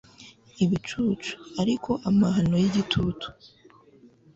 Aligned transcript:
Ibicucu 0.63 1.31
ariko 1.61 1.91
amahano 2.09 2.55
yigitutu 2.63 3.27